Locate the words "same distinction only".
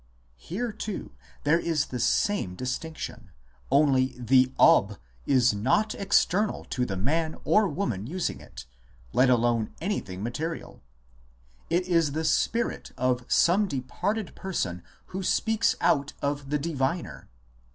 1.99-4.15